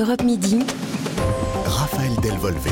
[0.00, 0.60] Europe Midi.
[1.66, 2.70] Raphaël Delvolvé.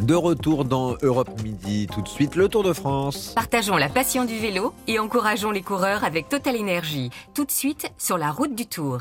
[0.00, 3.32] De retour dans Europe Midi, tout de suite le Tour de France.
[3.34, 7.10] Partageons la passion du vélo et encourageons les coureurs avec Total Énergie.
[7.34, 9.00] Tout de suite sur la route du Tour.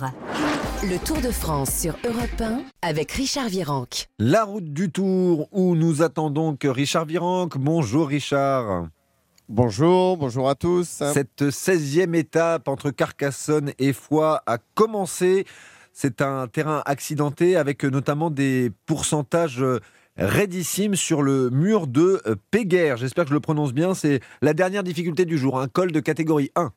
[0.83, 4.09] Le Tour de France sur Europe 1 avec Richard Virenque.
[4.19, 7.57] La route du Tour où nous attendons que Richard Virenque.
[7.57, 8.87] Bonjour Richard.
[9.47, 11.03] Bonjour, bonjour à tous.
[11.13, 15.45] Cette 16e étape entre Carcassonne et Foix a commencé.
[15.93, 19.63] C'est un terrain accidenté avec notamment des pourcentages
[20.17, 22.97] raidissimes sur le mur de Péguerre.
[22.97, 23.93] J'espère que je le prononce bien.
[23.93, 26.71] C'est la dernière difficulté du jour, un col de catégorie 1.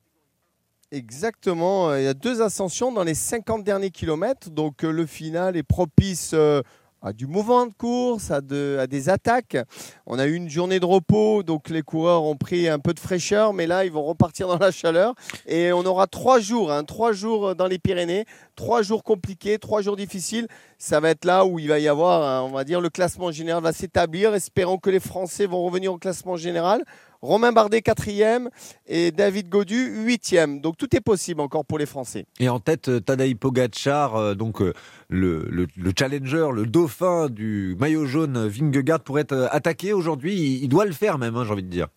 [0.94, 5.56] Exactement, il y a deux ascensions dans les 50 derniers kilomètres, donc euh, le final
[5.56, 6.62] est propice euh,
[7.04, 9.58] à du mouvement de course, à des attaques.
[10.06, 13.00] On a eu une journée de repos, donc les coureurs ont pris un peu de
[13.00, 15.14] fraîcheur, mais là, ils vont repartir dans la chaleur.
[15.46, 18.24] Et on aura trois jours, hein, trois jours dans les Pyrénées,
[18.56, 20.48] trois jours compliqués, trois jours difficiles.
[20.78, 23.30] Ça va être là où il va y avoir, hein, on va dire, le classement
[23.30, 24.34] général va s'établir.
[24.34, 26.84] Espérons que les Français vont revenir au classement général.
[27.24, 28.50] Romain Bardet, quatrième,
[28.86, 30.60] et David Godu, huitième.
[30.60, 32.26] Donc tout est possible encore pour les Français.
[32.38, 34.72] Et en tête, euh, Tadej Pogacar, euh, donc euh,
[35.08, 40.34] le, le- le challenger, le dauphin du maillot jaune Vingegaard pour être attaqué aujourd'hui.
[40.34, 41.88] Il, il doit le faire même, hein, j'ai envie de dire.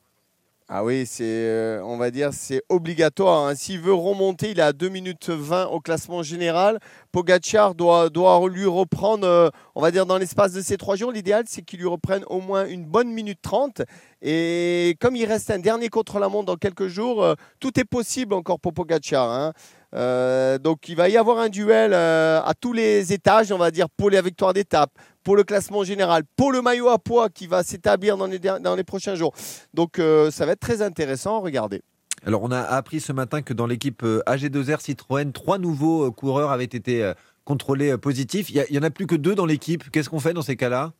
[0.69, 3.47] Ah oui, c'est, euh, on va dire, c'est obligatoire.
[3.47, 3.55] hein.
[3.55, 6.79] S'il veut remonter, il est à 2 minutes 20 au classement général.
[7.13, 11.13] Pogacar doit, doit lui reprendre, euh, on va dire, dans l'espace de ces trois jours.
[11.13, 13.81] L'idéal, c'est qu'il lui reprenne au moins une bonne minute 30.
[14.21, 18.59] Et comme il reste un dernier contre-la-montre dans quelques jours, euh, tout est possible encore
[18.59, 19.29] pour Pogacar.
[19.31, 19.53] hein.
[19.95, 23.71] Euh, donc il va y avoir un duel euh, à tous les étages, on va
[23.71, 24.91] dire, pour les victoires d'étape,
[25.23, 28.75] pour le classement général, pour le maillot à poids qui va s'établir dans les, dans
[28.75, 29.33] les prochains jours.
[29.73, 31.81] Donc euh, ça va être très intéressant, regardez.
[32.25, 36.51] Alors, on a appris ce matin que dans l'équipe euh, AG2R Citroën, trois nouveaux coureurs
[36.51, 37.13] avaient été
[37.45, 38.49] contrôlés positifs.
[38.49, 39.89] Il n'y en a plus que deux dans l'équipe.
[39.91, 40.93] Qu'est-ce qu'on fait dans ces cas-là?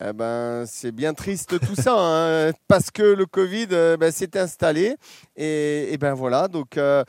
[0.00, 4.36] Eh ben, c'est bien triste tout ça, hein, parce que le Covid euh, ben, s'est
[4.36, 4.96] installé.
[5.36, 7.04] Et, ben voilà, donc euh,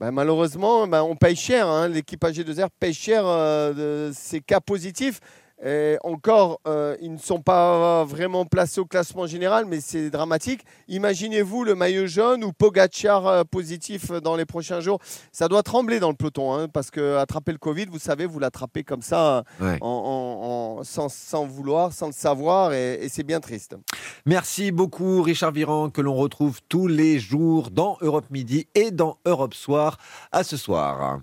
[0.00, 1.66] ben, malheureusement, ben, on paye cher.
[1.68, 5.20] hein, L'équipe AG2R paye cher euh, de ces cas positifs.
[5.62, 10.62] Et encore, euh, ils ne sont pas vraiment placés au classement général, mais c'est dramatique.
[10.88, 14.98] Imaginez-vous le maillot jaune ou Pogacar euh, positif dans les prochains jours.
[15.32, 18.38] Ça doit trembler dans le peloton, hein, parce que attraper le Covid, vous savez, vous
[18.38, 19.76] l'attrapez comme ça, Ouais.
[19.82, 23.76] en, en- en- sans, sans vouloir, sans le savoir, et, et c'est bien triste.
[24.24, 29.18] Merci beaucoup, Richard Viran, que l'on retrouve tous les jours dans Europe Midi et dans
[29.26, 29.98] Europe Soir.
[30.32, 31.20] À ce soir.